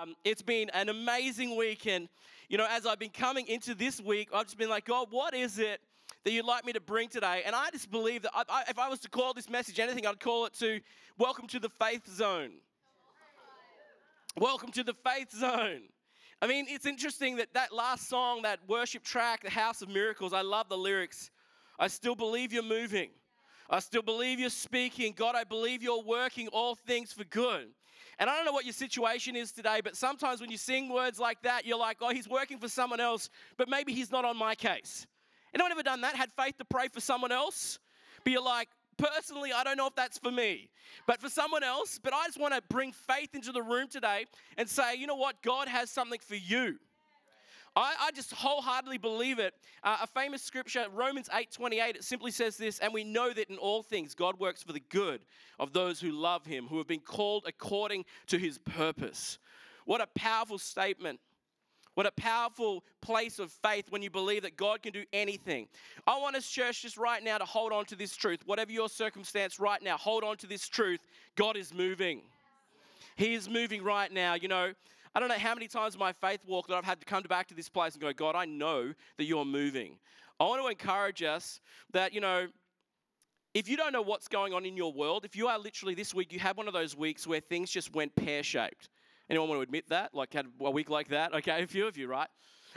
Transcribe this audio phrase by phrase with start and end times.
[0.00, 2.08] Um, it's been an amazing week, and
[2.48, 5.34] you know, as I've been coming into this week, I've just been like, God, what
[5.34, 5.80] is it
[6.22, 7.42] that you'd like me to bring today?
[7.44, 10.06] And I just believe that I, I, if I was to call this message anything,
[10.06, 10.78] I'd call it to
[11.18, 12.52] Welcome to the Faith Zone.
[14.38, 15.80] Welcome to the Faith Zone.
[16.40, 20.32] I mean, it's interesting that that last song, that worship track, The House of Miracles,
[20.32, 21.32] I love the lyrics.
[21.76, 23.10] I still believe you're moving.
[23.68, 25.12] I still believe you're speaking.
[25.16, 27.70] God, I believe you're working all things for good.
[28.18, 31.20] And I don't know what your situation is today, but sometimes when you sing words
[31.20, 34.36] like that, you're like, oh, he's working for someone else, but maybe he's not on
[34.36, 35.06] my case.
[35.54, 36.16] Anyone ever done that?
[36.16, 37.78] Had faith to pray for someone else?
[38.24, 40.68] But you're like, personally, I don't know if that's for me,
[41.06, 42.00] but for someone else.
[42.02, 45.14] But I just want to bring faith into the room today and say, you know
[45.14, 45.40] what?
[45.42, 46.78] God has something for you.
[47.76, 49.54] I, I just wholeheartedly believe it.
[49.82, 53.50] Uh, a famous scripture, Romans 8 28, it simply says this, and we know that
[53.50, 55.20] in all things God works for the good
[55.58, 59.38] of those who love him, who have been called according to his purpose.
[59.84, 61.20] What a powerful statement.
[61.94, 65.66] What a powerful place of faith when you believe that God can do anything.
[66.06, 68.38] I want us, church, just right now to hold on to this truth.
[68.46, 71.00] Whatever your circumstance right now, hold on to this truth.
[71.34, 72.20] God is moving.
[73.16, 74.34] He is moving right now.
[74.34, 74.74] You know,
[75.14, 77.22] I don't know how many times in my faith walk that I've had to come
[77.24, 79.98] back to this place and go, God, I know that you're moving.
[80.40, 81.60] I want to encourage us
[81.92, 82.46] that, you know,
[83.54, 86.14] if you don't know what's going on in your world, if you are literally this
[86.14, 88.88] week, you had one of those weeks where things just went pear shaped.
[89.30, 90.14] Anyone want to admit that?
[90.14, 91.34] Like, had a week like that?
[91.34, 92.28] Okay, a few of you, right?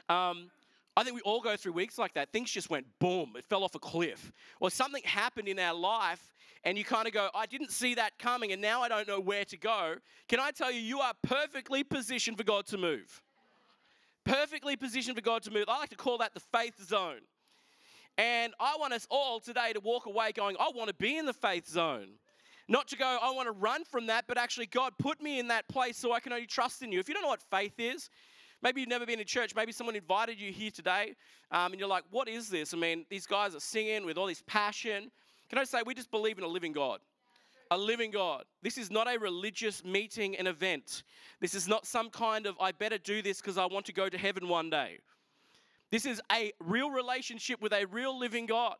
[0.09, 0.49] Um,
[0.97, 2.33] I think we all go through weeks like that.
[2.33, 4.31] Things just went boom, it fell off a cliff.
[4.59, 8.19] Or something happened in our life, and you kind of go, I didn't see that
[8.19, 9.95] coming, and now I don't know where to go.
[10.27, 13.21] Can I tell you, you are perfectly positioned for God to move.
[14.23, 15.65] Perfectly positioned for God to move.
[15.67, 17.21] I like to call that the faith zone.
[18.17, 21.25] And I want us all today to walk away going, I want to be in
[21.25, 22.09] the faith zone.
[22.67, 25.47] Not to go, I want to run from that, but actually, God, put me in
[25.47, 26.99] that place so I can only trust in you.
[26.99, 28.09] If you don't know what faith is,
[28.61, 29.55] Maybe you've never been in church.
[29.55, 31.15] Maybe someone invited you here today
[31.51, 32.73] um, and you're like, what is this?
[32.73, 35.11] I mean, these guys are singing with all this passion.
[35.51, 37.01] Can I say, we just believe in a living God?
[37.71, 38.45] A living God.
[38.63, 41.03] This is not a religious meeting and event.
[41.41, 44.07] This is not some kind of, I better do this because I want to go
[44.07, 44.99] to heaven one day.
[45.89, 48.75] This is a real relationship with a real living God.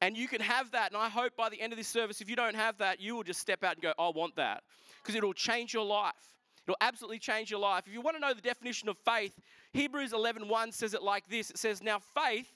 [0.00, 0.92] And you can have that.
[0.92, 3.16] And I hope by the end of this service, if you don't have that, you
[3.16, 4.62] will just step out and go, I want that.
[5.02, 6.14] Because it'll change your life.
[6.64, 7.88] It'll absolutely change your life.
[7.88, 9.32] If you want to know the definition of faith,
[9.72, 11.50] Hebrews 11:1 says it like this.
[11.50, 12.54] It says, "Now faith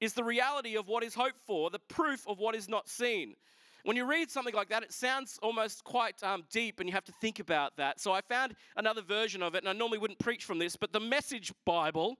[0.00, 3.36] is the reality of what is hoped for, the proof of what is not seen."
[3.84, 7.04] When you read something like that, it sounds almost quite um, deep, and you have
[7.04, 8.00] to think about that.
[8.00, 10.92] So I found another version of it, and I normally wouldn't preach from this, but
[10.92, 12.16] the Message Bible.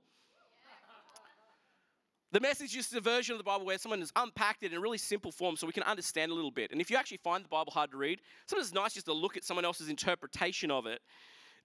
[2.33, 4.81] The message is a version of the Bible where someone has unpacked it in a
[4.81, 6.71] really simple form so we can understand a little bit.
[6.71, 9.13] And if you actually find the Bible hard to read, sometimes it's nice just to
[9.13, 11.01] look at someone else's interpretation of it.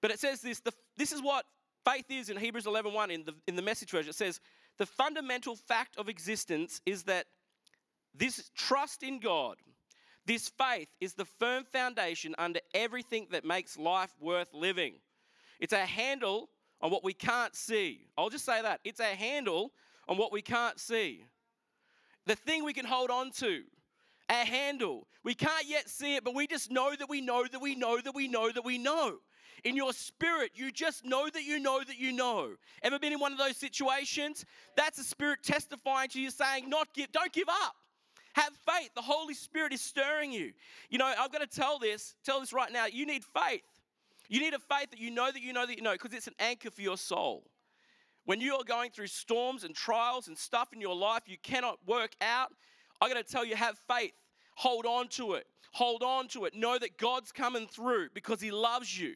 [0.01, 1.45] But it says this the, this is what
[1.87, 4.09] faith is in Hebrews 11.1 in the, in the message version.
[4.09, 4.39] It says,
[4.77, 7.25] the fundamental fact of existence is that
[8.13, 9.57] this trust in God,
[10.25, 14.95] this faith is the firm foundation under everything that makes life worth living.
[15.59, 16.49] It's a handle
[16.81, 18.07] on what we can't see.
[18.17, 18.79] I'll just say that.
[18.83, 19.71] It's a handle
[20.07, 21.25] on what we can't see.
[22.25, 23.63] The thing we can hold on to,
[24.29, 25.07] a handle.
[25.23, 27.99] We can't yet see it, but we just know that we know that we know
[28.01, 29.17] that we know that we know.
[29.63, 32.51] In your spirit, you just know that you know that you know.
[32.83, 34.45] Ever been in one of those situations?
[34.75, 37.75] That's a spirit testifying to you saying, not give, don't give up.
[38.33, 38.89] Have faith.
[38.95, 40.51] The Holy Spirit is stirring you.
[40.89, 42.85] You know, I've got to tell this, tell this right now.
[42.85, 43.63] You need faith.
[44.27, 46.27] You need a faith that you know that you know that you know, because it's
[46.27, 47.43] an anchor for your soul.
[48.25, 51.77] When you are going through storms and trials and stuff in your life you cannot
[51.87, 52.49] work out,
[52.99, 54.13] I got to tell you, have faith.
[54.55, 55.45] Hold on to it.
[55.73, 56.55] Hold on to it.
[56.55, 59.15] Know that God's coming through because He loves you.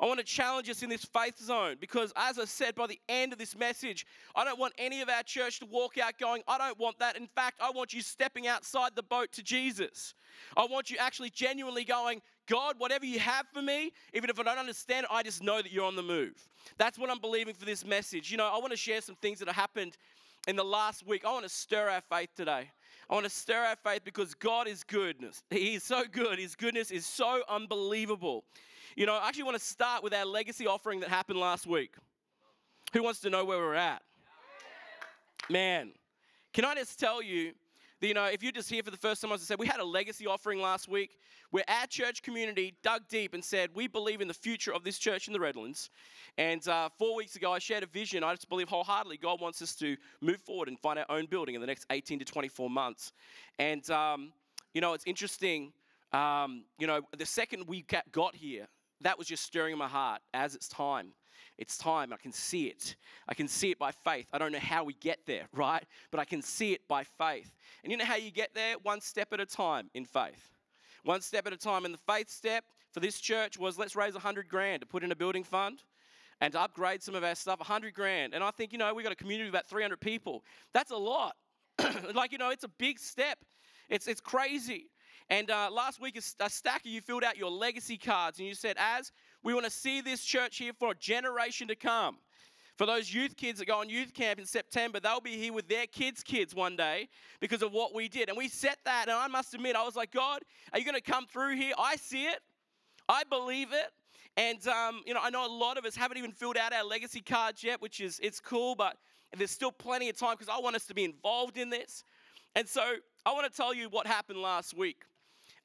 [0.00, 2.98] I want to challenge us in this faith zone because, as I said, by the
[3.08, 6.42] end of this message, I don't want any of our church to walk out going,
[6.48, 7.16] I don't want that.
[7.16, 10.14] In fact, I want you stepping outside the boat to Jesus.
[10.56, 14.42] I want you actually genuinely going, God, whatever you have for me, even if I
[14.42, 16.48] don't understand it, I just know that you're on the move.
[16.78, 18.30] That's what I'm believing for this message.
[18.30, 19.96] You know, I want to share some things that have happened
[20.48, 21.24] in the last week.
[21.24, 22.70] I want to stir our faith today.
[23.12, 25.42] I want to stir our faith because God is goodness.
[25.50, 26.38] He is so good.
[26.38, 28.42] His goodness is so unbelievable.
[28.96, 31.94] You know, I actually want to start with our legacy offering that happened last week.
[32.94, 34.00] Who wants to know where we're at?
[35.50, 35.92] Man,
[36.54, 37.52] can I just tell you
[38.08, 39.80] you know, if you're just here for the first time, as I said, we had
[39.80, 41.18] a legacy offering last week
[41.50, 44.98] where our church community dug deep and said, we believe in the future of this
[44.98, 45.90] church in the Redlands.
[46.38, 48.24] And uh, four weeks ago, I shared a vision.
[48.24, 51.54] I just believe wholeheartedly God wants us to move forward and find our own building
[51.54, 53.12] in the next 18 to 24 months.
[53.58, 54.32] And, um,
[54.74, 55.72] you know, it's interesting.
[56.12, 58.66] Um, you know, the second we got here,
[59.02, 61.12] that was just stirring my heart as it's time.
[61.58, 62.12] It's time.
[62.12, 62.96] I can see it.
[63.28, 64.26] I can see it by faith.
[64.32, 65.84] I don't know how we get there, right?
[66.10, 67.50] But I can see it by faith.
[67.82, 68.76] And you know how you get there?
[68.82, 70.50] One step at a time in faith.
[71.04, 71.84] One step at a time.
[71.84, 75.12] And the faith step for this church was let's raise 100 grand to put in
[75.12, 75.82] a building fund
[76.40, 78.34] and to upgrade some of our stuff, 100 grand.
[78.34, 80.44] And I think, you know, we've got a community of about 300 people.
[80.72, 81.36] That's a lot.
[82.14, 83.38] like, you know, it's a big step.
[83.88, 84.90] It's, it's crazy.
[85.28, 88.54] And uh, last week, a stack of you filled out your legacy cards and you
[88.54, 89.12] said, As
[89.42, 92.18] we want to see this church here for a generation to come.
[92.78, 95.68] For those youth kids that go on youth camp in September, they'll be here with
[95.68, 97.08] their kids' kids one day
[97.38, 98.28] because of what we did.
[98.28, 100.40] And we set that, and I must admit, I was like, God,
[100.72, 101.74] are you going to come through here?
[101.78, 102.40] I see it,
[103.08, 103.90] I believe it.
[104.36, 106.84] And um, you know, I know a lot of us haven't even filled out our
[106.84, 108.96] legacy cards yet, which is it's cool, but
[109.36, 112.04] there's still plenty of time because I want us to be involved in this.
[112.54, 112.82] And so
[113.26, 115.04] I want to tell you what happened last week.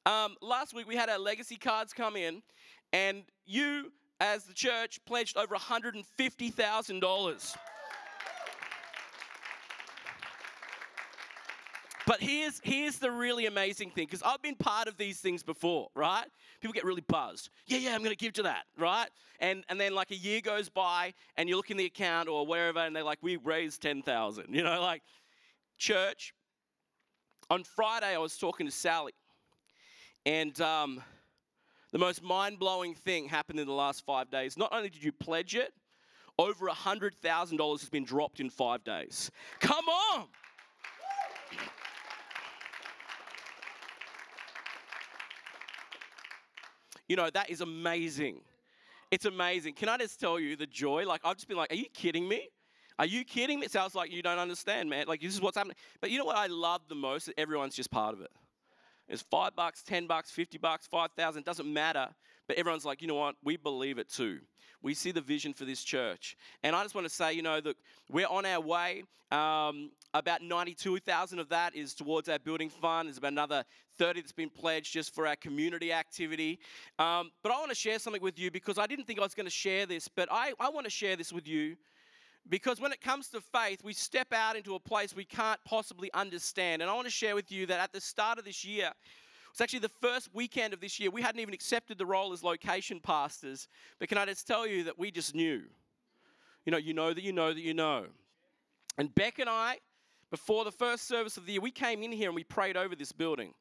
[0.06, 2.42] Um, last week we had our legacy cards come in,
[2.92, 7.56] and you, as the church, pledged over $150,000.
[12.06, 15.90] But here's, here's the really amazing thing, because I've been part of these things before,
[15.94, 16.24] right?
[16.58, 17.50] People get really buzzed.
[17.66, 19.08] Yeah, yeah, I'm going to give to that, right?
[19.40, 22.46] And, and then like a year goes by, and you look in the account or
[22.46, 24.46] wherever, and they're like, we raised 10,000.
[24.48, 25.02] You know, like,
[25.76, 26.32] church.
[27.50, 29.12] On Friday, I was talking to Sally,
[30.24, 31.02] and um,
[31.92, 34.56] the most mind blowing thing happened in the last five days.
[34.56, 35.72] Not only did you pledge it,
[36.38, 39.30] over $100,000 has been dropped in five days.
[39.60, 40.26] Come on!
[47.08, 48.40] You know, that is amazing.
[49.10, 49.74] It's amazing.
[49.74, 51.06] Can I just tell you the joy?
[51.06, 52.50] Like, I've just been like, are you kidding me?
[52.98, 53.66] Are you kidding me?
[53.66, 55.06] It sounds like you don't understand, man.
[55.08, 55.76] Like, this is what's happening.
[56.00, 57.32] But you know what I love the most?
[57.38, 58.30] Everyone's just part of it.
[59.08, 62.08] It's five bucks, 10 bucks, 50 bucks, 5,000, doesn't matter.
[62.46, 63.36] But everyone's like, you know what?
[63.42, 64.40] We believe it too.
[64.82, 66.36] We see the vision for this church.
[66.62, 67.76] And I just want to say, you know, that
[68.10, 69.04] we're on our way.
[69.30, 73.08] Um, about 92,000 of that is towards our building fund.
[73.08, 73.64] There's about another
[73.98, 76.58] 30 that's been pledged just for our community activity.
[76.98, 79.34] Um, but I want to share something with you because I didn't think I was
[79.34, 81.76] going to share this, but I, I want to share this with you
[82.48, 86.10] because when it comes to faith, we step out into a place we can't possibly
[86.14, 86.82] understand.
[86.82, 88.92] And I want to share with you that at the start of this year,
[89.50, 91.10] it's actually the first weekend of this year.
[91.10, 93.68] We hadn't even accepted the role as location pastors.
[93.98, 95.62] But can I just tell you that we just knew?
[96.64, 98.06] You know, you know that you know that you know.
[98.98, 99.78] And Beck and I,
[100.30, 102.94] before the first service of the year, we came in here and we prayed over
[102.94, 103.52] this building.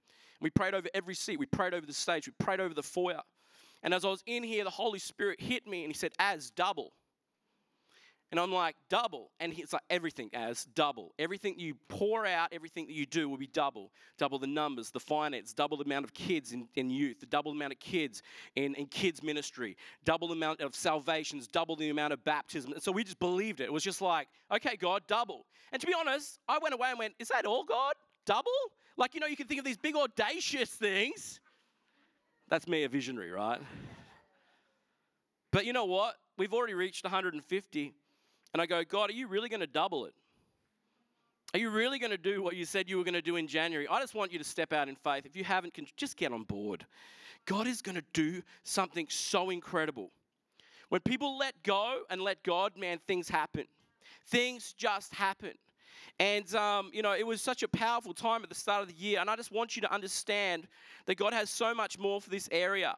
[0.42, 1.40] We prayed over every seat.
[1.40, 2.28] We prayed over the stage.
[2.28, 3.22] We prayed over the foyer.
[3.84, 6.52] And as I was in here, the Holy Spirit hit me and He said, As
[6.52, 6.94] double.
[8.30, 9.32] And I'm like, double.
[9.40, 11.14] And it's like everything as double.
[11.18, 13.92] Everything you pour out, everything that you do will be double.
[14.18, 17.54] Double the numbers, the finance, double the amount of kids in, in youth, the double
[17.54, 18.22] amount of kids
[18.58, 22.74] in, in kids ministry, double the amount of salvations, double the amount of baptism.
[22.74, 23.66] And so we just believed it.
[23.66, 25.46] It was just like, okay, God, double.
[25.72, 27.94] And to be honest, I went away and went, is that all, God?
[28.26, 28.52] Double?
[28.98, 31.40] Like, you know, you can think of these big audacious things.
[32.50, 33.62] That's me, a visionary, right?
[35.52, 36.16] But you know what?
[36.38, 37.94] We've already reached 150.
[38.54, 40.14] And I go, God, are you really going to double it?
[41.54, 43.48] Are you really going to do what you said you were going to do in
[43.48, 43.88] January?
[43.88, 45.26] I just want you to step out in faith.
[45.26, 46.86] If you haven't, just get on board.
[47.46, 50.12] God is going to do something so incredible.
[50.90, 53.66] When people let go and let God, man, things happen.
[54.28, 55.54] Things just happen.
[56.20, 58.96] And, um, you know, it was such a powerful time at the start of the
[58.96, 59.20] year.
[59.20, 60.68] And I just want you to understand
[61.06, 62.96] that God has so much more for this area,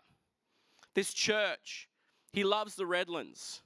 [0.95, 1.87] this church.
[2.31, 3.61] He loves the Redlands.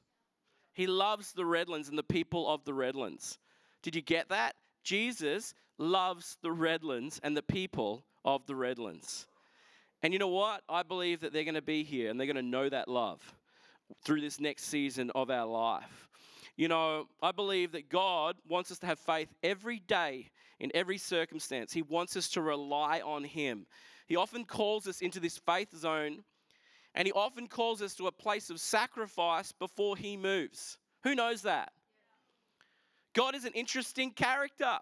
[0.73, 3.37] He loves the Redlands and the people of the Redlands.
[3.81, 4.55] Did you get that?
[4.83, 9.27] Jesus loves the Redlands and the people of the Redlands.
[10.01, 10.61] And you know what?
[10.67, 13.21] I believe that they're going to be here and they're going to know that love
[14.03, 16.09] through this next season of our life.
[16.55, 20.97] You know, I believe that God wants us to have faith every day in every
[20.97, 21.73] circumstance.
[21.73, 23.65] He wants us to rely on Him.
[24.07, 26.23] He often calls us into this faith zone
[26.95, 30.77] and he often calls us to a place of sacrifice before he moves.
[31.03, 31.71] Who knows that?
[33.13, 34.77] God is an interesting character.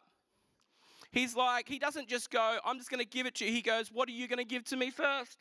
[1.12, 3.52] He's like, he doesn't just go, I'm just going to give it to you.
[3.52, 5.38] He goes, What are you going to give to me first?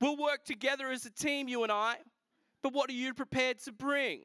[0.00, 1.96] We'll work together as a team, you and I,
[2.62, 4.22] but what are you prepared to bring?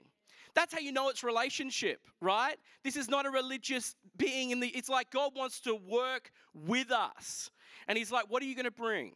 [0.55, 2.55] That's how you know it's relationship, right?
[2.83, 6.91] This is not a religious being in the it's like God wants to work with
[6.91, 7.51] us.
[7.87, 9.13] And he's like, "What are you going to bring?"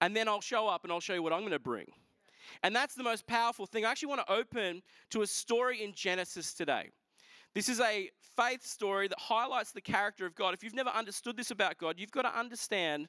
[0.00, 1.86] And then I'll show up and I'll show you what I'm going to bring.
[2.62, 3.84] And that's the most powerful thing.
[3.84, 6.90] I actually want to open to a story in Genesis today.
[7.54, 10.54] This is a faith story that highlights the character of God.
[10.54, 13.08] If you've never understood this about God, you've got to understand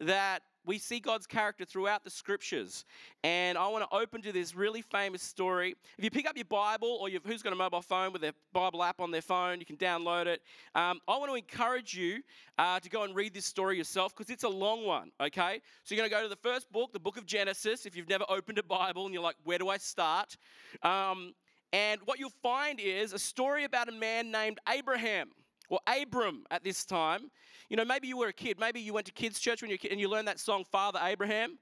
[0.00, 2.84] that we see God's character throughout the scriptures.
[3.24, 5.74] And I want to open to this really famous story.
[5.96, 8.84] If you pick up your Bible, or who's got a mobile phone with a Bible
[8.84, 10.42] app on their phone, you can download it.
[10.74, 12.20] Um, I want to encourage you
[12.58, 15.62] uh, to go and read this story yourself because it's a long one, okay?
[15.84, 18.08] So you're going to go to the first book, the book of Genesis, if you've
[18.08, 20.36] never opened a Bible and you're like, where do I start?
[20.82, 21.32] Um,
[21.72, 25.30] and what you'll find is a story about a man named Abraham
[25.68, 27.30] or Abram at this time.
[27.68, 28.58] You know, maybe you were a kid.
[28.58, 30.64] Maybe you went to kids' church when you were kid and you learned that song,
[30.70, 31.58] Father Abraham.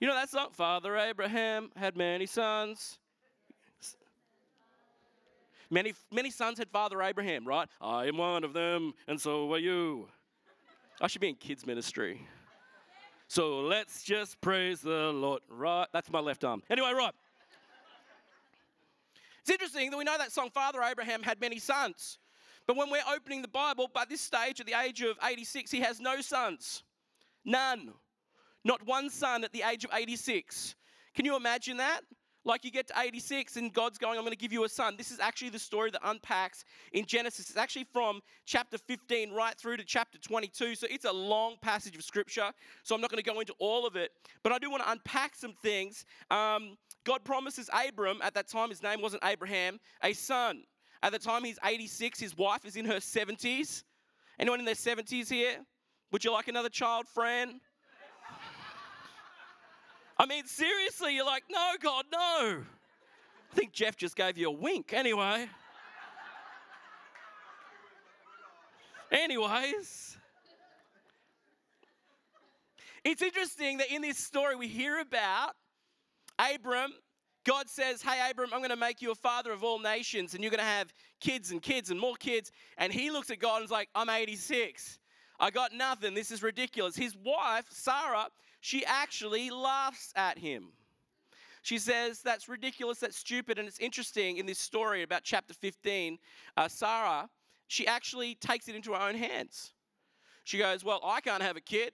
[0.00, 0.48] You know that song?
[0.52, 2.98] Father Abraham had many sons.
[5.70, 7.68] Many, many sons had Father Abraham, right?
[7.80, 10.08] I am one of them, and so are you.
[11.00, 12.20] I should be in kids' ministry.
[13.28, 15.40] So let's just praise the Lord.
[15.48, 16.62] Right, that's my left arm.
[16.68, 17.14] Anyway, right.
[19.40, 22.18] It's interesting that we know that song, Father Abraham had many sons.
[22.72, 25.80] But when we're opening the Bible, by this stage, at the age of 86, he
[25.80, 26.84] has no sons.
[27.44, 27.92] None.
[28.64, 30.74] Not one son at the age of 86.
[31.14, 32.00] Can you imagine that?
[32.46, 34.94] Like you get to 86 and God's going, I'm going to give you a son.
[34.96, 36.64] This is actually the story that unpacks
[36.94, 37.50] in Genesis.
[37.50, 40.74] It's actually from chapter 15 right through to chapter 22.
[40.74, 42.52] So it's a long passage of scripture.
[42.84, 44.12] So I'm not going to go into all of it.
[44.42, 46.06] But I do want to unpack some things.
[46.30, 50.62] Um, God promises Abram, at that time his name wasn't Abraham, a son.
[51.02, 53.82] At the time he's 86, his wife is in her 70s.
[54.38, 55.56] Anyone in their 70s here?
[56.12, 57.60] Would you like another child, Fran?
[60.18, 62.62] I mean, seriously, you're like, no, God, no.
[63.50, 64.92] I think Jeff just gave you a wink.
[64.92, 65.48] Anyway.
[69.10, 70.16] Anyways.
[73.04, 75.54] It's interesting that in this story we hear about
[76.38, 76.92] Abram.
[77.44, 80.42] God says, Hey, Abram, I'm going to make you a father of all nations, and
[80.42, 82.52] you're going to have kids and kids and more kids.
[82.78, 84.98] And he looks at God and is like, I'm 86.
[85.40, 86.14] I got nothing.
[86.14, 86.94] This is ridiculous.
[86.94, 88.28] His wife, Sarah,
[88.60, 90.68] she actually laughs at him.
[91.62, 93.58] She says, That's ridiculous, that's stupid.
[93.58, 96.18] And it's interesting in this story about chapter 15,
[96.56, 97.28] uh, Sarah,
[97.68, 99.72] she actually takes it into her own hands.
[100.44, 101.92] She goes, Well, I can't have a kid.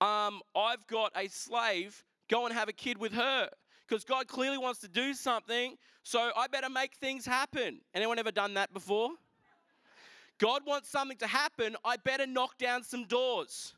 [0.00, 2.04] Um, I've got a slave.
[2.28, 3.48] Go and have a kid with her.
[3.86, 7.80] Because God clearly wants to do something, so I better make things happen.
[7.94, 9.10] Anyone ever done that before?
[10.38, 13.74] God wants something to happen, I better knock down some doors.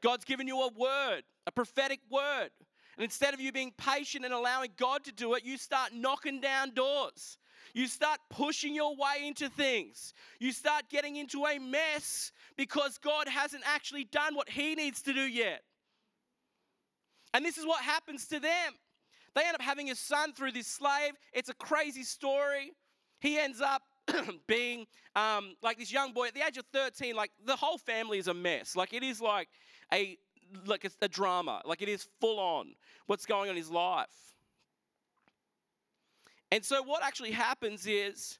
[0.00, 2.50] God's given you a word, a prophetic word.
[2.96, 6.40] And instead of you being patient and allowing God to do it, you start knocking
[6.40, 7.38] down doors.
[7.74, 10.14] You start pushing your way into things.
[10.40, 15.12] You start getting into a mess because God hasn't actually done what He needs to
[15.12, 15.62] do yet.
[17.34, 18.72] And this is what happens to them.
[19.38, 21.12] They end up having a son through this slave.
[21.32, 22.72] It's a crazy story.
[23.20, 23.82] He ends up
[24.48, 27.14] being um, like this young boy at the age of 13.
[27.14, 28.74] Like the whole family is a mess.
[28.74, 29.48] Like it is like
[29.94, 30.18] a
[30.66, 31.62] like a, a drama.
[31.64, 32.74] Like it is full on
[33.06, 34.08] what's going on in his life.
[36.50, 38.38] And so what actually happens is.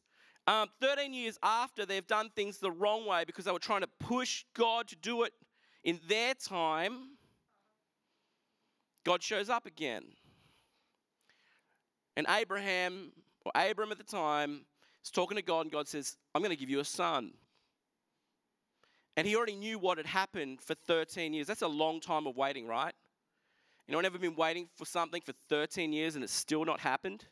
[0.49, 3.89] Um, 13 years after they've done things the wrong way because they were trying to
[4.01, 5.35] push God to do it
[5.85, 7.19] in their time,
[9.05, 10.05] God shows up again.
[12.19, 13.13] And Abraham,
[13.45, 14.63] or Abram at the time,
[15.05, 17.31] is talking to God, and God says, I'm going to give you a son.
[19.17, 21.47] And he already knew what had happened for 13 years.
[21.47, 22.93] That's a long time of waiting, right?
[23.87, 26.81] You know, I've never been waiting for something for 13 years and it's still not
[26.81, 27.25] happened?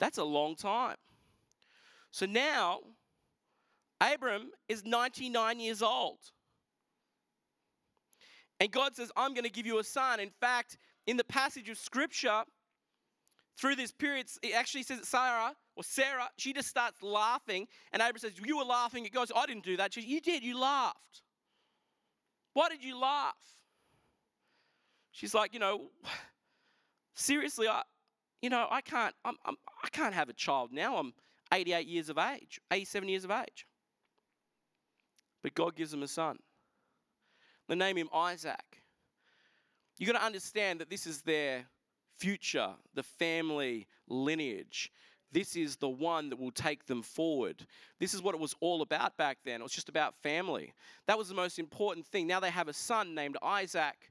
[0.00, 0.96] That's a long time.
[2.10, 2.80] So now,
[4.00, 6.18] Abram is 99 years old.
[8.58, 10.18] And God says, I'm going to give you a son.
[10.18, 12.42] In fact, in the passage of scripture,
[13.58, 18.00] through this period, it actually says that Sarai or Sarah, she just starts laughing, and
[18.00, 19.04] Abraham says, You were laughing.
[19.04, 19.94] It goes, I didn't do that.
[19.94, 21.22] She says, You did, you laughed.
[22.54, 23.34] Why did you laugh?
[25.10, 25.90] She's like, you know,
[27.14, 27.82] seriously, I,
[28.40, 30.96] you know, I can't, I'm, I'm, I can't have a child now.
[30.96, 31.12] I'm
[31.52, 33.66] 88 years of age, 87 years of age.
[35.42, 36.38] But God gives him a son.
[37.68, 38.82] They name him Isaac.
[39.98, 41.66] You've got to understand that this is their
[42.18, 44.92] future, the family lineage.
[45.30, 47.66] This is the one that will take them forward.
[48.00, 49.60] This is what it was all about back then.
[49.60, 50.72] It was just about family.
[51.06, 52.26] That was the most important thing.
[52.26, 54.10] Now they have a son named Isaac.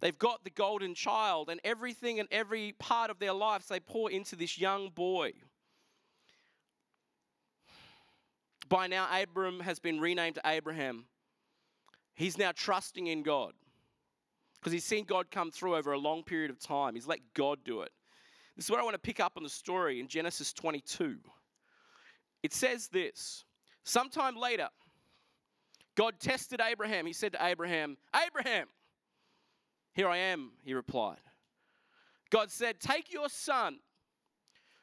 [0.00, 4.10] They've got the golden child, and everything and every part of their lives they pour
[4.10, 5.32] into this young boy.
[8.68, 11.04] By now, Abram has been renamed Abraham.
[12.14, 13.52] He's now trusting in God
[14.60, 16.94] because he's seen God come through over a long period of time.
[16.94, 17.90] He's let God do it.
[18.56, 21.16] This is where I want to pick up on the story in Genesis 22.
[22.42, 23.44] It says this
[23.84, 24.68] Sometime later,
[25.96, 27.06] God tested Abraham.
[27.06, 28.66] He said to Abraham, Abraham,
[29.94, 31.18] Here I am, he replied.
[32.30, 33.78] God said, Take your son,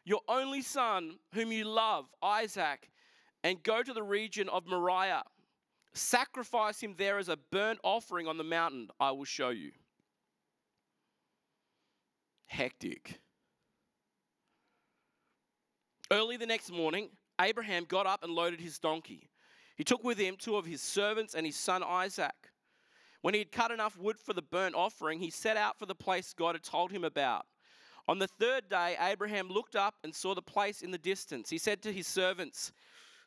[0.05, 2.89] your only son, whom you love, Isaac,
[3.43, 5.23] and go to the region of Moriah.
[5.93, 9.71] Sacrifice him there as a burnt offering on the mountain I will show you.
[12.45, 13.19] Hectic.
[16.11, 19.29] Early the next morning, Abraham got up and loaded his donkey.
[19.75, 22.51] He took with him two of his servants and his son Isaac.
[23.21, 25.95] When he had cut enough wood for the burnt offering, he set out for the
[25.95, 27.45] place God had told him about.
[28.07, 31.49] On the third day, Abraham looked up and saw the place in the distance.
[31.49, 32.71] He said to his servants,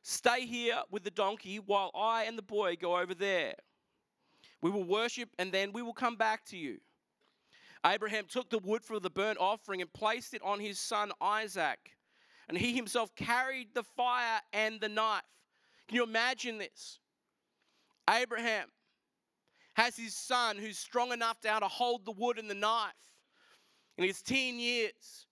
[0.03, 3.55] Stay here with the donkey while I and the boy go over there.
[4.63, 6.79] We will worship and then we will come back to you.
[7.85, 11.79] Abraham took the wood for the burnt offering and placed it on his son Isaac.
[12.49, 15.23] And he himself carried the fire and the knife.
[15.89, 16.99] Can you imagine this?
[18.09, 18.69] Abraham
[19.75, 22.93] has his son who's strong enough now to hold the wood and the knife
[23.97, 25.27] in his teen years.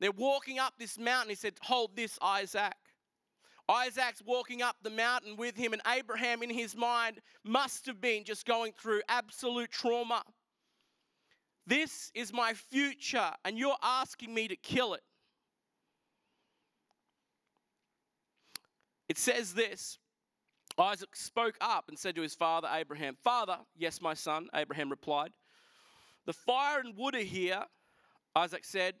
[0.00, 1.30] They're walking up this mountain.
[1.30, 2.74] He said, Hold this, Isaac.
[3.68, 8.24] Isaac's walking up the mountain with him, and Abraham, in his mind, must have been
[8.24, 10.22] just going through absolute trauma.
[11.66, 15.02] This is my future, and you're asking me to kill it.
[19.08, 19.98] It says this
[20.78, 25.32] Isaac spoke up and said to his father Abraham, Father, yes, my son, Abraham replied.
[26.24, 27.62] The fire and wood are here,
[28.34, 28.94] Isaac said,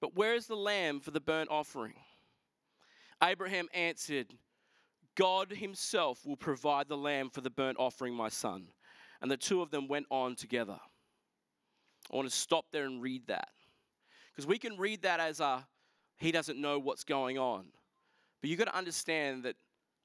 [0.00, 1.94] but where is the lamb for the burnt offering?
[3.22, 4.34] Abraham answered,
[5.14, 8.68] God himself will provide the lamb for the burnt offering, my son.
[9.20, 10.78] And the two of them went on together.
[12.12, 13.48] I want to stop there and read that.
[14.30, 15.66] Because we can read that as a,
[16.18, 17.66] he doesn't know what's going on.
[18.40, 19.56] But you've got to understand that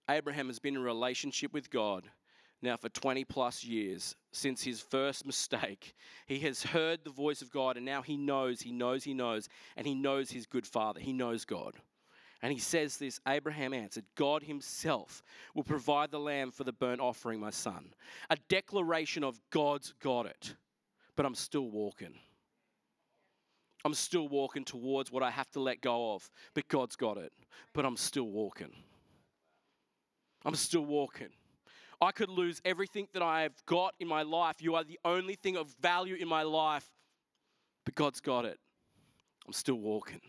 [0.10, 2.10] Abraham has been in relationship with God
[2.64, 5.94] now for 20 plus years since his first mistake.
[6.26, 9.48] He has heard the voice of God and now he knows, he knows, he knows,
[9.78, 11.00] and he knows his good father.
[11.00, 11.76] He knows God.
[12.44, 15.24] And he says this Abraham answered, God himself
[15.56, 17.94] will provide the lamb for the burnt offering, my son.
[18.30, 20.54] A declaration of God's got it,
[21.16, 22.14] but I'm still walking.
[23.86, 27.32] I'm still walking towards what I have to let go of, but God's got it,
[27.74, 28.72] but I'm still walking.
[30.46, 31.30] I'm still walking.
[32.02, 34.58] I could lose everything that I have got in my life.
[34.60, 36.90] You are the only thing of value in my life,
[37.86, 38.60] but God's got it.
[39.48, 40.20] I'm still walking.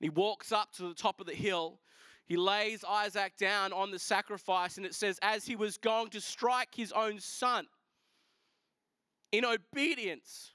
[0.00, 1.80] He walks up to the top of the hill.
[2.26, 6.20] He lays Isaac down on the sacrifice, and it says, as he was going to
[6.20, 7.66] strike his own son,
[9.32, 10.52] in obedience,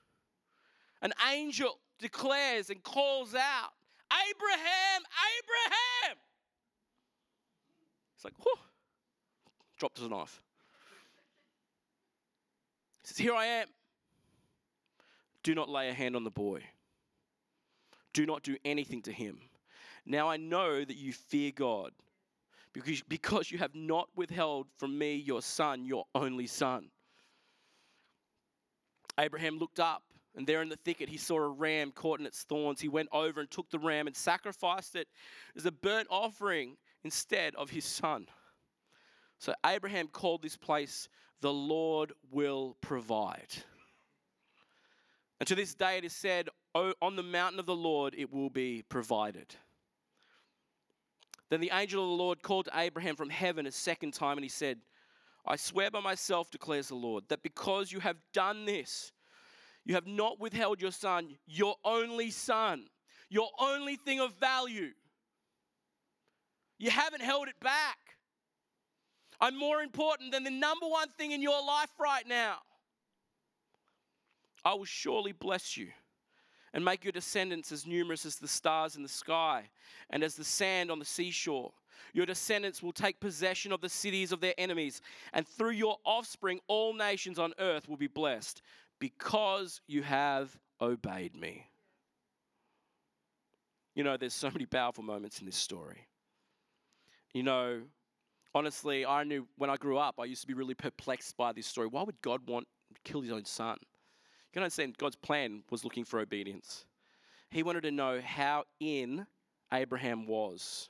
[1.02, 3.72] an angel declares and calls out,
[4.12, 5.02] Abraham,
[5.38, 6.18] Abraham!
[8.16, 8.56] It's like, whew,
[9.78, 10.42] dropped his knife.
[13.02, 13.68] He says, Here I am.
[15.44, 16.64] Do not lay a hand on the boy.
[18.20, 19.40] Do not do anything to him.
[20.06, 21.94] Now I know that you fear God
[22.74, 26.90] because, because you have not withheld from me your son, your only son.
[29.18, 30.04] Abraham looked up,
[30.36, 32.82] and there in the thicket he saw a ram caught in its thorns.
[32.82, 35.08] He went over and took the ram and sacrificed it
[35.56, 38.28] as a burnt offering instead of his son.
[39.38, 41.08] So Abraham called this place,
[41.40, 43.48] the Lord will provide.
[45.40, 48.50] And to this day it is said, on the mountain of the Lord it will
[48.50, 49.56] be provided.
[51.50, 54.46] Then the angel of the Lord called to Abraham from heaven a second time, and
[54.46, 54.80] he said,
[55.48, 59.12] I swear by myself, declares the Lord, that because you have done this,
[59.84, 62.86] you have not withheld your son, your only son,
[63.30, 64.90] your only thing of value.
[66.78, 67.98] You haven't held it back.
[69.42, 72.58] I'm more important than the number one thing in your life right now.
[74.64, 75.88] I will surely bless you
[76.74, 79.70] and make your descendants as numerous as the stars in the sky
[80.10, 81.72] and as the sand on the seashore.
[82.14, 85.02] Your descendants will take possession of the cities of their enemies,
[85.34, 88.62] and through your offspring, all nations on earth will be blessed
[89.00, 91.66] because you have obeyed me.
[93.96, 96.08] You know, there's so many powerful moments in this story.
[97.34, 97.82] You know,
[98.56, 101.68] honestly, I knew when I grew up, I used to be really perplexed by this
[101.68, 101.88] story.
[101.88, 103.78] Why would God want to kill his own son?
[104.50, 106.86] You can understand God's plan was looking for obedience.
[107.52, 109.28] He wanted to know how in
[109.72, 110.90] Abraham was.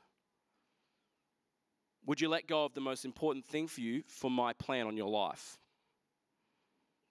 [2.05, 4.95] Would you let go of the most important thing for you for my plan on
[4.95, 5.59] your life?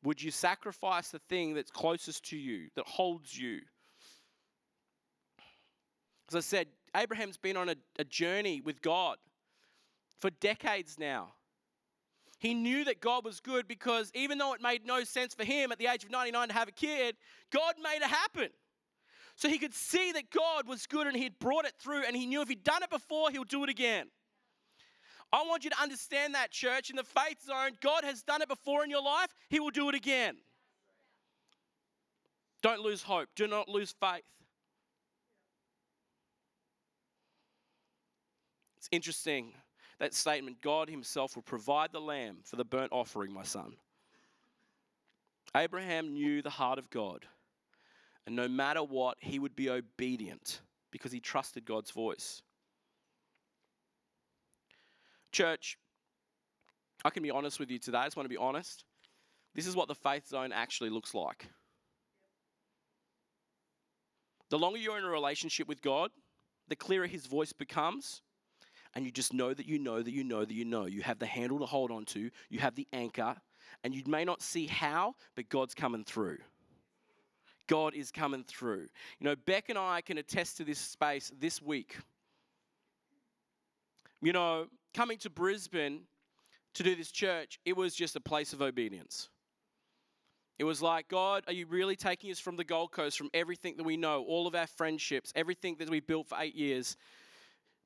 [0.05, 3.61] Would you sacrifice the thing that's closest to you, that holds you?
[6.31, 9.19] As I said, Abraham's been on a, a journey with God
[10.21, 11.33] for decades now.
[12.39, 15.73] He knew that God was good because even though it made no sense for him
[15.73, 17.17] at the age of 99 to have a kid,
[17.51, 18.51] God made it happen.
[19.35, 22.27] So he could see that God was good and he'd brought it through, and he
[22.27, 24.07] knew if he'd done it before, he'll do it again.
[25.33, 26.91] I want you to understand that, church.
[26.91, 29.89] In the faith zone, God has done it before in your life, he will do
[29.89, 30.37] it again.
[32.63, 34.23] Don't lose hope, do not lose faith.
[38.77, 39.53] It's interesting
[39.99, 43.75] that statement God Himself will provide the lamb for the burnt offering, my son.
[45.57, 47.27] Abraham knew the heart of God,
[48.27, 52.43] and no matter what, he would be obedient because he trusted God's voice.
[55.33, 55.79] Church,
[57.05, 57.99] I can be honest with you today.
[57.99, 58.85] I just want to be honest.
[59.55, 61.47] This is what the faith zone actually looks like.
[64.51, 66.11] The longer you're in a relationship with God,
[66.69, 68.23] the clearer his voice becomes
[68.99, 70.87] and you just know that you know that you know that you know.
[70.87, 73.37] You have the handle to hold on to, you have the anchor,
[73.85, 76.39] and you may not see how, but God's coming through.
[77.69, 78.89] God is coming through.
[79.21, 81.97] You know, Beck and I can attest to this space this week.
[84.21, 86.01] You know, coming to Brisbane
[86.75, 89.29] to do this church, it was just a place of obedience.
[90.59, 93.77] It was like, God, are you really taking us from the Gold Coast, from everything
[93.77, 96.97] that we know, all of our friendships, everything that we built for eight years,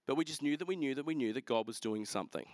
[0.06, 2.44] but we just knew that we knew that we knew that God was doing something.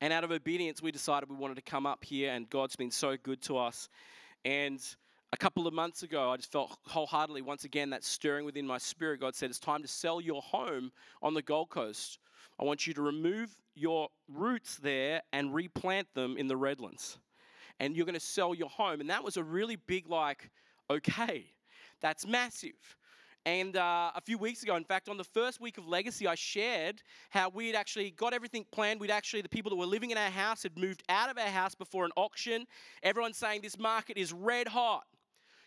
[0.00, 2.90] And out of obedience, we decided we wanted to come up here, and God's been
[2.90, 3.88] so good to us.
[4.44, 4.80] And
[5.32, 8.78] a couple of months ago, I just felt wholeheartedly, once again, that stirring within my
[8.78, 9.20] spirit.
[9.20, 10.90] God said, It's time to sell your home
[11.22, 12.18] on the Gold Coast.
[12.58, 17.18] I want you to remove your roots there and replant them in the Redlands.
[17.78, 19.00] And you're going to sell your home.
[19.00, 20.50] And that was a really big, like,
[20.90, 21.46] okay,
[22.00, 22.96] that's massive.
[23.46, 26.34] And uh, a few weeks ago, in fact, on the first week of Legacy, I
[26.34, 29.00] shared how we had actually got everything planned.
[29.00, 31.48] We'd actually, the people that were living in our house had moved out of our
[31.48, 32.66] house before an auction.
[33.02, 35.04] Everyone's saying this market is red hot.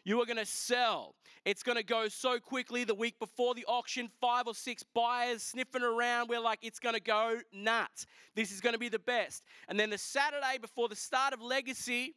[0.05, 1.15] You are going to sell.
[1.45, 2.83] It's going to go so quickly.
[2.83, 6.29] The week before the auction, five or six buyers sniffing around.
[6.29, 8.05] We're like, it's going to go nuts.
[8.35, 9.43] This is going to be the best.
[9.67, 12.15] And then the Saturday before the start of Legacy,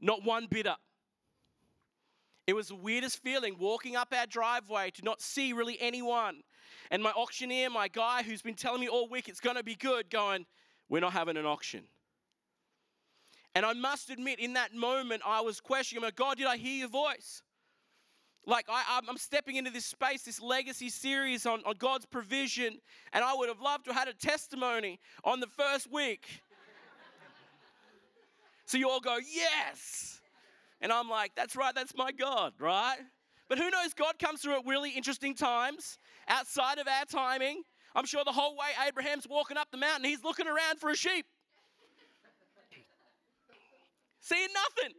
[0.00, 0.76] not one bidder.
[2.48, 6.40] It was the weirdest feeling walking up our driveway to not see really anyone.
[6.90, 9.74] And my auctioneer, my guy who's been telling me all week it's going to be
[9.74, 10.46] good, going,
[10.88, 11.84] We're not having an auction.
[13.54, 16.78] And I must admit, in that moment, I was questioning, like, God, did I hear
[16.78, 17.42] your voice?
[18.46, 22.78] Like, I, am stepping into this space, this legacy series on, on God's provision,
[23.12, 26.26] and I would have loved to have had a testimony on the first week.
[28.64, 30.17] so you all go, Yes!
[30.80, 32.98] And I'm like, that's right, that's my God, right?
[33.48, 37.62] But who knows, God comes through at really interesting times outside of our timing.
[37.94, 40.96] I'm sure the whole way Abraham's walking up the mountain, he's looking around for a
[40.96, 41.26] sheep.
[44.20, 44.94] Seeing nothing.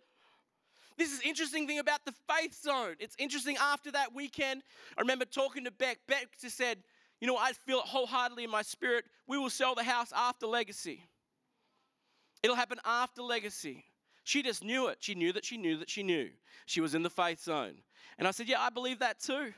[0.98, 2.96] This is interesting thing about the faith zone.
[3.00, 4.64] It's interesting after that weekend.
[4.98, 6.00] I remember talking to Beck.
[6.08, 6.80] Beck just said,
[7.22, 9.06] You know, I feel it wholeheartedly in my spirit.
[9.28, 11.04] We will sell the house after legacy.
[12.44, 13.86] It'll happen after legacy.
[14.30, 14.98] She just knew it.
[15.00, 16.30] She knew that she knew that she knew.
[16.68, 17.74] She was in the faith zone.
[18.20, 19.54] And I said, Yeah, I believe that too.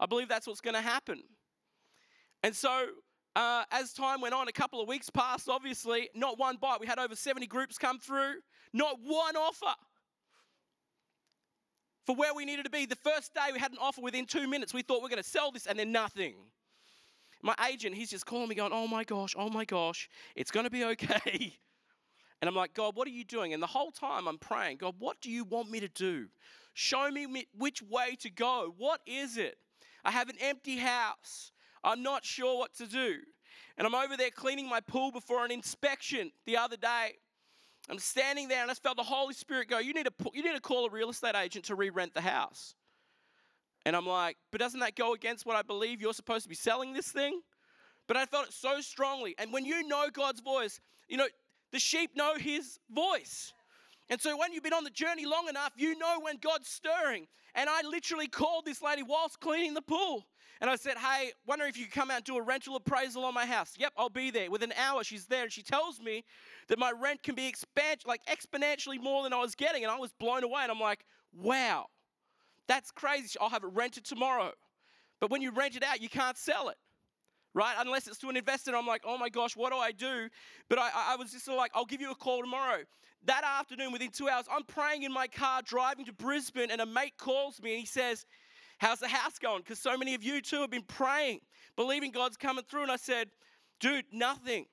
[0.00, 1.22] I believe that's what's going to happen.
[2.42, 2.86] And so,
[3.36, 6.80] uh, as time went on, a couple of weeks passed, obviously, not one bite.
[6.80, 8.34] We had over 70 groups come through,
[8.72, 9.76] not one offer
[12.04, 12.86] for where we needed to be.
[12.86, 14.74] The first day we had an offer within two minutes.
[14.74, 16.34] We thought we we're going to sell this, and then nothing.
[17.40, 20.64] My agent, he's just calling me, going, Oh my gosh, oh my gosh, it's going
[20.64, 21.56] to be okay.
[22.40, 23.52] And I'm like, God, what are you doing?
[23.52, 26.28] And the whole time I'm praying, God, what do you want me to do?
[26.74, 28.72] Show me which way to go.
[28.76, 29.58] What is it?
[30.04, 31.50] I have an empty house.
[31.82, 33.16] I'm not sure what to do.
[33.76, 37.14] And I'm over there cleaning my pool before an inspection the other day.
[37.90, 40.54] I'm standing there and I felt the Holy Spirit go, you need, to, you need
[40.54, 42.74] to call a real estate agent to re rent the house.
[43.86, 46.54] And I'm like, but doesn't that go against what I believe you're supposed to be
[46.54, 47.40] selling this thing?
[48.06, 49.34] But I felt it so strongly.
[49.38, 51.26] And when you know God's voice, you know,
[51.72, 53.52] the sheep know his voice.
[54.10, 57.26] And so when you've been on the journey long enough, you know when God's stirring.
[57.54, 60.24] And I literally called this lady whilst cleaning the pool.
[60.60, 63.24] And I said, Hey, wonder if you could come out and do a rental appraisal
[63.24, 63.74] on my house.
[63.78, 64.50] Yep, I'll be there.
[64.50, 65.44] Within an hour, she's there.
[65.44, 66.24] And she tells me
[66.68, 69.84] that my rent can be expand- like exponentially more than I was getting.
[69.84, 70.62] And I was blown away.
[70.62, 71.86] And I'm like, wow,
[72.66, 73.38] that's crazy.
[73.40, 74.52] I'll have it rented tomorrow.
[75.20, 76.76] But when you rent it out, you can't sell it
[77.54, 77.74] right?
[77.78, 80.28] Unless it's to an investor, I'm like, oh my gosh, what do I do?
[80.68, 82.82] But I, I was just sort of like, I'll give you a call tomorrow.
[83.24, 86.86] That afternoon, within two hours, I'm praying in my car driving to Brisbane, and a
[86.86, 88.24] mate calls me and he says,
[88.78, 89.58] How's the house going?
[89.58, 91.40] Because so many of you too have been praying,
[91.74, 92.82] believing God's coming through.
[92.82, 93.28] And I said,
[93.80, 94.66] Dude, nothing.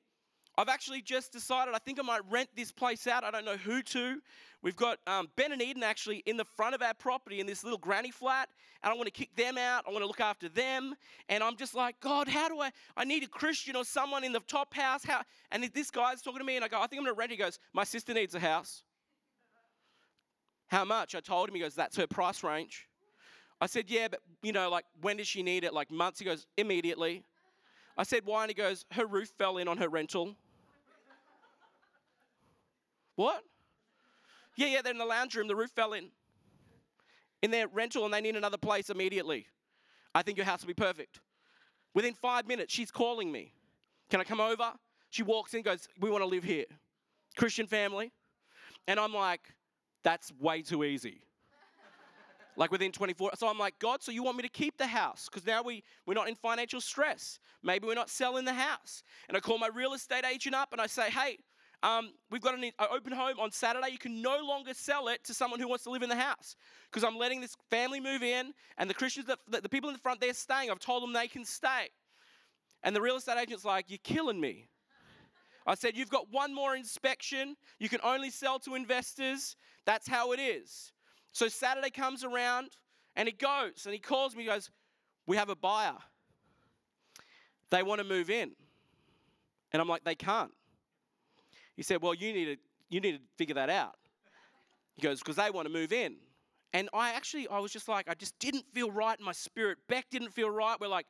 [0.58, 3.24] I've actually just decided I think I might rent this place out.
[3.24, 4.22] I don't know who to.
[4.62, 7.64] We've got um, Ben and Eden actually in the front of our property in this
[7.64, 8.50] little granny flat,
[8.84, 9.84] and I want to kick them out.
[9.88, 10.96] I want to look after them,
[11.30, 12.72] and I'm just like, God, how do I?
[12.98, 15.04] I need a Christian or someone in the top house.
[15.04, 15.22] How?
[15.52, 17.32] And this guy's talking to me, and I go, I think I'm going to rent.
[17.32, 17.36] It.
[17.36, 18.84] He goes, My sister needs a house.
[20.68, 21.14] How much?
[21.14, 21.56] I told him.
[21.56, 22.88] He goes, That's her price range.
[23.62, 25.74] I said, Yeah, but you know, like when does she need it?
[25.74, 26.18] Like months.
[26.18, 27.24] He goes, Immediately.
[27.98, 28.44] I said, Why?
[28.44, 30.36] And he goes, Her roof fell in on her rental.
[33.16, 33.44] What?
[34.56, 35.48] Yeah, yeah, they're in the lounge room.
[35.48, 36.10] The roof fell in.
[37.42, 39.48] In their rental, and they need another place immediately.
[40.14, 41.20] I think your house will be perfect.
[41.94, 43.54] Within five minutes, she's calling me.
[44.10, 44.72] Can I come over?
[45.10, 46.66] She walks in, goes, We want to live here.
[47.38, 48.12] Christian family.
[48.88, 49.42] And I'm like,
[50.04, 51.22] That's way too easy.
[52.58, 53.32] like within 24.
[53.36, 55.28] So I'm like, God, so you want me to keep the house?
[55.30, 57.40] Because now we, we're not in financial stress.
[57.64, 59.04] Maybe we're not selling the house.
[59.28, 61.40] And I call my real estate agent up and I say, Hey,
[61.84, 63.90] um, we've got an open home on Saturday.
[63.92, 66.56] You can no longer sell it to someone who wants to live in the house
[66.90, 70.02] because I'm letting this family move in, and the Christians, that, the people in the
[70.02, 70.72] front, they're staying.
[70.72, 71.90] I've told them they can stay.
[72.84, 74.70] And the real estate agent's like, You're killing me.
[75.68, 77.56] I said, You've got one more inspection.
[77.80, 79.56] You can only sell to investors.
[79.86, 80.94] That's how it is.
[81.32, 82.70] So Saturday comes around
[83.16, 84.44] and he goes and he calls me.
[84.44, 84.70] He goes,
[85.28, 85.98] We have a buyer.
[87.72, 88.52] They want to move in.
[89.72, 90.52] And I'm like, They can't.
[91.76, 92.58] He said, Well, you need to,
[92.90, 93.96] you need to figure that out.
[94.96, 96.16] He goes, Because they want to move in.
[96.74, 99.78] And I actually, I was just like, I just didn't feel right in my spirit.
[99.88, 100.76] Beck didn't feel right.
[100.80, 101.06] We're like,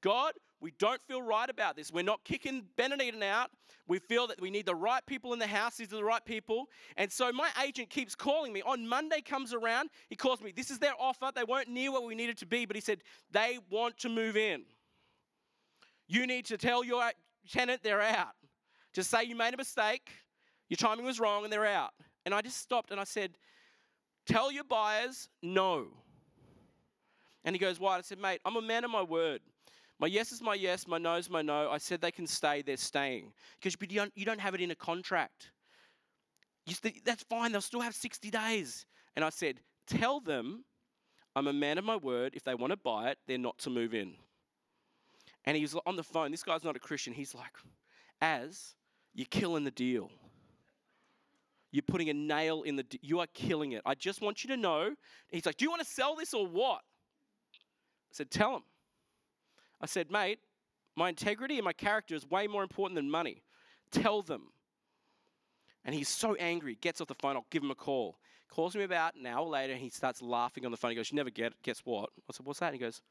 [0.00, 1.92] God, we don't feel right about this.
[1.92, 3.50] We're not kicking Ben and Eden out.
[3.86, 5.76] We feel that we need the right people in the house.
[5.76, 6.66] These are the right people.
[6.96, 8.62] And so my agent keeps calling me.
[8.62, 10.52] On Monday comes around, he calls me.
[10.54, 11.30] This is their offer.
[11.34, 13.00] They weren't near where we needed to be, but he said,
[13.30, 14.64] they want to move in.
[16.06, 17.10] You need to tell your
[17.50, 18.34] tenant they're out.
[18.98, 20.10] Just say you made a mistake,
[20.68, 21.92] your timing was wrong, and they're out.
[22.24, 23.30] And I just stopped and I said,
[24.26, 25.86] Tell your buyers no.
[27.44, 27.96] And he goes, Why?
[27.96, 29.40] I said, Mate, I'm a man of my word.
[30.00, 31.70] My yes is my yes, my no is my no.
[31.70, 33.32] I said they can stay, they're staying.
[33.62, 35.52] Because you don't, have it in a contract.
[37.04, 38.84] That's fine, they'll still have 60 days.
[39.14, 40.64] And I said, Tell them
[41.36, 42.34] I'm a man of my word.
[42.34, 44.14] If they want to buy it, they're not to move in.
[45.44, 46.32] And he was on the phone.
[46.32, 47.12] This guy's not a Christian.
[47.12, 47.54] He's like,
[48.20, 48.74] As
[49.14, 50.10] you're killing the deal.
[51.70, 53.82] You're putting a nail in the, you are killing it.
[53.84, 54.94] I just want you to know.
[55.28, 56.80] He's like, Do you want to sell this or what?
[56.80, 58.62] I said, Tell him.
[59.80, 60.38] I said, Mate,
[60.96, 63.42] my integrity and my character is way more important than money.
[63.90, 64.50] Tell them.
[65.84, 67.36] And he's so angry, gets off the phone.
[67.36, 68.18] I'll give him a call.
[68.50, 70.90] Calls me about an hour later, and he starts laughing on the phone.
[70.90, 71.52] He goes, You never get.
[71.62, 72.10] Guess what?
[72.28, 72.66] I said, What's that?
[72.66, 73.02] And he goes,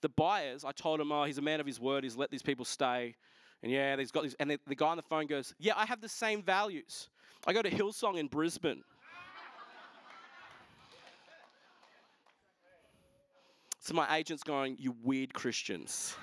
[0.00, 2.04] The buyers, I told him, Oh, he's a man of his word.
[2.04, 3.16] He's let these people stay.
[3.62, 4.34] And yeah, he's got these.
[4.40, 7.08] And the, guy on the phone goes, Yeah, I have the same values.
[7.46, 8.82] I go to Hillsong in Brisbane.
[13.80, 16.14] so my agent's going, You weird Christians.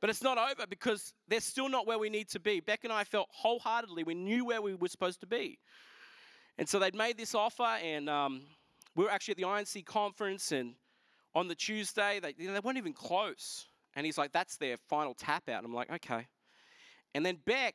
[0.00, 2.58] But it's not over because they're still not where we need to be.
[2.58, 5.60] Beck and I felt wholeheartedly we knew where we were supposed to be.
[6.58, 8.42] And so they'd made this offer, and um,
[8.96, 10.74] we were actually at the INC conference, and
[11.36, 13.66] on the Tuesday, they, you know, they weren't even close.
[13.94, 15.58] And he's like, that's their final tap out.
[15.58, 16.26] And I'm like, okay.
[17.14, 17.74] And then Beck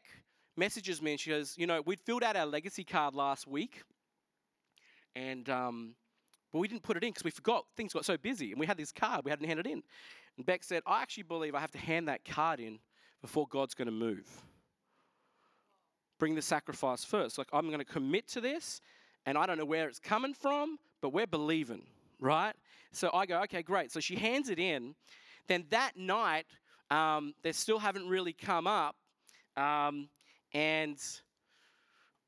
[0.56, 3.84] messages me and she goes, you know, we'd filled out our legacy card last week.
[5.16, 5.96] And, um,
[6.52, 7.66] but we didn't put it in because we forgot.
[7.76, 8.52] Things got so busy.
[8.52, 9.84] And we had this card, we hadn't handed in.
[10.38, 12.80] And Beck said, I actually believe I have to hand that card in
[13.22, 14.28] before God's going to move.
[16.20, 17.38] Bring the sacrifice first.
[17.38, 18.82] Like, I'm going to commit to this,
[19.26, 21.84] and I don't know where it's coming from, but we're believing,
[22.20, 22.54] right?
[22.92, 23.92] So I go, okay, great.
[23.92, 24.96] So she hands it in,
[25.48, 26.46] then that night,
[26.92, 28.96] um, they still haven't really come up.
[29.56, 30.10] Um,
[30.54, 30.98] and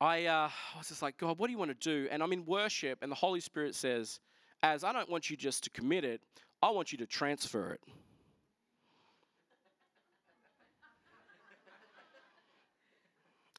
[0.01, 2.07] I, uh, I was just like, God, what do you want to do?
[2.11, 4.19] And I'm in worship, and the Holy Spirit says,
[4.63, 6.21] As I don't want you just to commit it,
[6.61, 7.81] I want you to transfer it.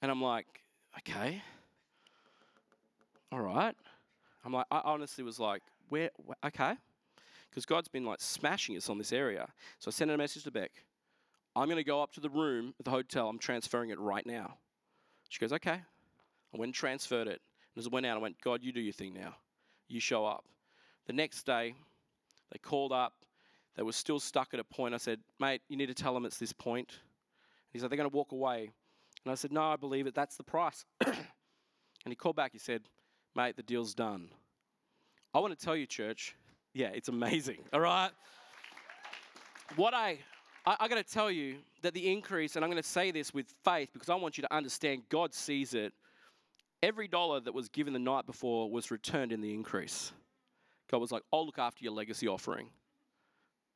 [0.02, 0.46] and I'm like,
[0.98, 1.42] okay,
[3.32, 3.74] all right.
[4.44, 6.10] I'm like, I honestly was like, where,
[6.44, 6.74] okay
[7.50, 9.48] because God's been like smashing us on this area.
[9.78, 10.70] So I sent a message to Beck.
[11.56, 13.28] I'm going to go up to the room at the hotel.
[13.28, 14.54] I'm transferring it right now.
[15.28, 15.80] She goes, okay.
[16.52, 17.40] I went and transferred it.
[17.74, 19.34] And as I went out, I went, God, you do your thing now.
[19.88, 20.44] You show up.
[21.06, 21.74] The next day,
[22.52, 23.14] they called up.
[23.76, 24.94] They were still stuck at a point.
[24.94, 26.88] I said, mate, you need to tell them it's this point.
[26.90, 28.70] And he said, they're going to walk away.
[29.24, 30.14] And I said, no, I believe it.
[30.14, 30.84] That's the price.
[31.04, 31.14] and
[32.06, 32.52] he called back.
[32.52, 32.82] He said,
[33.34, 34.28] mate, the deal's done.
[35.32, 36.34] I want to tell you, church,
[36.72, 37.58] yeah, it's amazing.
[37.72, 38.10] All right.
[39.76, 40.18] What I
[40.66, 43.32] I, I got to tell you that the increase, and I'm going to say this
[43.32, 45.92] with faith because I want you to understand God sees it.
[46.82, 50.12] Every dollar that was given the night before was returned in the increase.
[50.90, 52.68] God was like, I'll look after your legacy offering.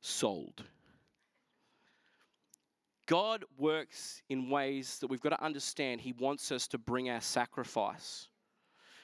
[0.01, 0.63] Sold.
[3.05, 6.01] God works in ways that we've got to understand.
[6.01, 8.27] He wants us to bring our sacrifice.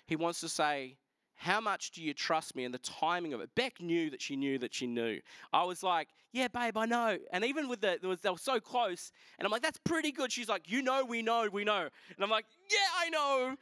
[0.08, 0.98] He wants to say,
[1.42, 2.66] how much do you trust me?
[2.66, 3.50] And the timing of it.
[3.56, 5.20] Beck knew that she knew that she knew.
[5.52, 7.18] I was like, yeah, babe, I know.
[7.34, 9.12] And even with the, was, they were so close.
[9.40, 10.32] And I'm like, that's pretty good.
[10.32, 11.82] She's like, you know, we know, we know.
[12.16, 13.56] And I'm like, yeah, I know.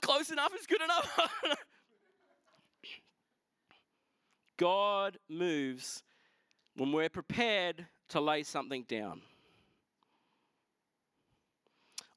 [0.00, 1.18] Close enough is good enough.
[4.56, 6.02] God moves
[6.76, 9.20] when we're prepared to lay something down.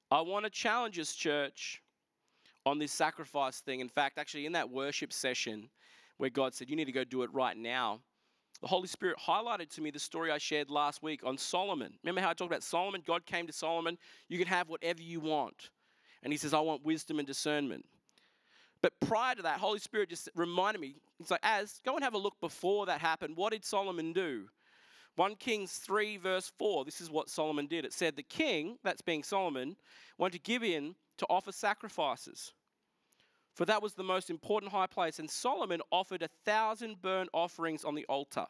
[0.09, 1.81] I want to challenge us, church,
[2.65, 3.79] on this sacrifice thing.
[3.79, 5.69] In fact, actually, in that worship session
[6.17, 8.01] where God said, You need to go do it right now,
[8.61, 11.93] the Holy Spirit highlighted to me the story I shared last week on Solomon.
[12.03, 13.03] Remember how I talked about Solomon?
[13.05, 13.97] God came to Solomon,
[14.29, 15.69] You can have whatever you want.
[16.23, 17.85] And he says, I want wisdom and discernment.
[18.81, 22.13] But prior to that, Holy Spirit just reminded me, He's like, As, go and have
[22.13, 23.35] a look before that happened.
[23.35, 24.45] What did Solomon do?
[25.17, 27.85] 1 Kings 3, verse 4, this is what Solomon did.
[27.85, 29.77] It said, The king, that's being Solomon,
[30.17, 32.53] went to Gibeon to offer sacrifices.
[33.55, 35.19] For that was the most important high place.
[35.19, 38.45] And Solomon offered a thousand burnt offerings on the altar.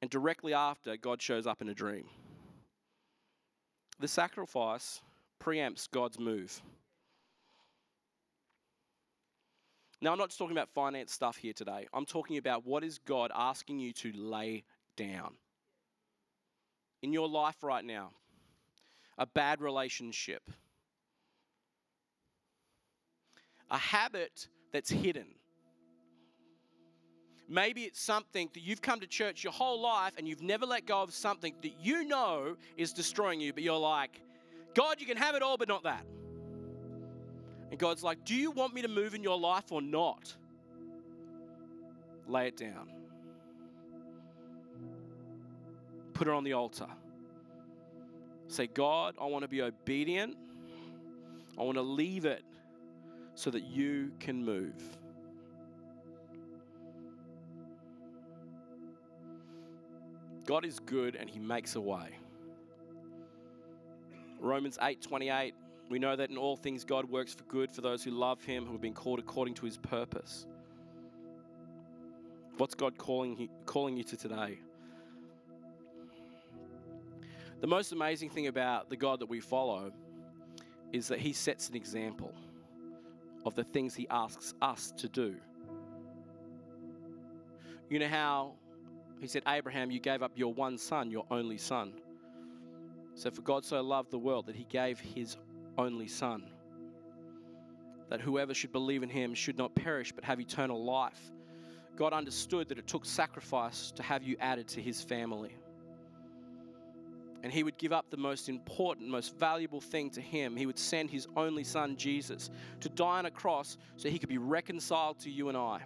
[0.00, 2.06] And directly after, God shows up in a dream.
[4.00, 5.00] The sacrifice
[5.40, 6.60] preempts God's move.
[10.00, 11.86] Now, I'm not just talking about finance stuff here today.
[11.92, 14.64] I'm talking about what is God asking you to lay
[14.96, 15.34] down
[17.02, 18.10] in your life right now.
[19.18, 20.42] A bad relationship,
[23.72, 25.26] a habit that's hidden.
[27.48, 30.86] Maybe it's something that you've come to church your whole life and you've never let
[30.86, 34.20] go of something that you know is destroying you, but you're like,
[34.74, 36.04] God, you can have it all, but not that.
[37.70, 40.34] And God's like, Do you want me to move in your life or not?
[42.28, 42.90] Lay it down.
[46.12, 46.86] Put it on the altar.
[48.48, 50.36] Say, God, I want to be obedient.
[51.58, 52.44] I want to leave it
[53.34, 54.98] so that you can move.
[60.44, 62.18] God is good and he makes a way.
[64.40, 65.54] Romans 8:28
[65.88, 68.64] we know that in all things God works for good for those who love him
[68.64, 70.46] who have been called according to his purpose.
[72.56, 74.58] What's God calling calling you to today?
[77.60, 79.92] The most amazing thing about the God that we follow
[80.92, 82.32] is that he sets an example
[83.44, 85.36] of the things He asks us to do.
[87.90, 88.52] You know how
[89.20, 91.94] He said, Abraham, you gave up your one son, your only son.
[93.14, 95.36] So, for God so loved the world that He gave His
[95.76, 96.44] only Son,
[98.08, 101.30] that whoever should believe in Him should not perish but have eternal life.
[101.96, 105.54] God understood that it took sacrifice to have you added to His family
[107.42, 110.56] and he would give up the most important, most valuable thing to him.
[110.56, 112.50] He would send his only son, Jesus,
[112.80, 115.80] to die on a cross so he could be reconciled to you and I.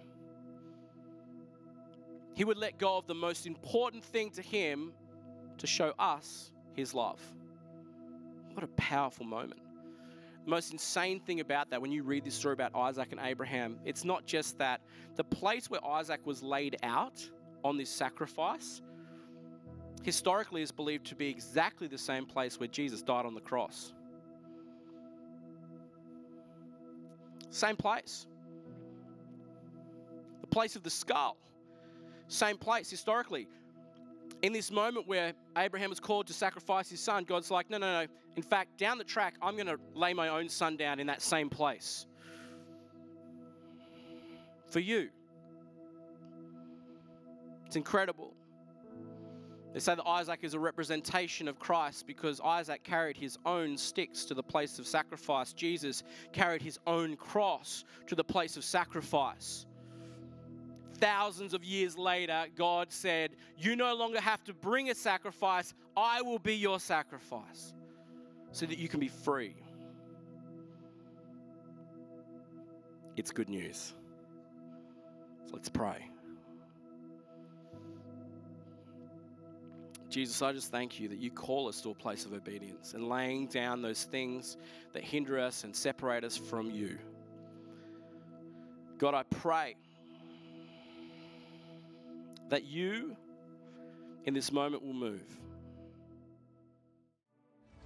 [2.34, 4.92] He would let go of the most important thing to him
[5.56, 7.20] to show us his love.
[8.52, 9.60] What a powerful moment.
[10.44, 13.78] The most insane thing about that, when you read this story about Isaac and Abraham,
[13.86, 14.82] it's not just that
[15.16, 17.26] the place where Isaac was laid out
[17.64, 18.82] on this sacrifice
[20.06, 23.92] historically is believed to be exactly the same place where Jesus died on the cross.
[27.50, 28.28] Same place.
[30.42, 31.36] The place of the skull.
[32.28, 33.48] Same place historically.
[34.42, 38.02] In this moment where Abraham was called to sacrifice his son, God's like, no, no,
[38.02, 38.06] no.
[38.36, 41.20] In fact, down the track, I'm going to lay my own son down in that
[41.20, 42.06] same place.
[44.70, 45.08] For you.
[47.66, 48.35] It's incredible.
[49.76, 54.24] They say that Isaac is a representation of Christ because Isaac carried his own sticks
[54.24, 55.52] to the place of sacrifice.
[55.52, 56.02] Jesus
[56.32, 59.66] carried his own cross to the place of sacrifice.
[60.94, 66.22] Thousands of years later, God said, You no longer have to bring a sacrifice, I
[66.22, 67.74] will be your sacrifice
[68.52, 69.56] so that you can be free.
[73.14, 73.92] It's good news.
[75.44, 76.08] So let's pray.
[80.16, 83.06] Jesus, I just thank you that you call us to a place of obedience and
[83.06, 84.56] laying down those things
[84.94, 86.96] that hinder us and separate us from you.
[88.96, 89.76] God, I pray
[92.48, 93.14] that you
[94.24, 95.20] in this moment will move.